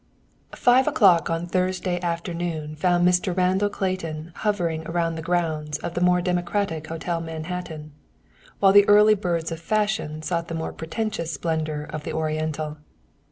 [0.55, 3.37] Five o'clock on Thursday afternoon found Mr.
[3.37, 7.91] Randall Clayton hovering around the grounds of the more democratic Hotel Manhattan,
[8.59, 12.79] while the early birds of fashion sought the more pretentious splendor of the Oriental.